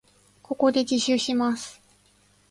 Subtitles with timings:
[0.41, 1.79] ここで自首します。